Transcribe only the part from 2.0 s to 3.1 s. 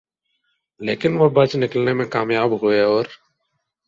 کامیاب ہوئے اور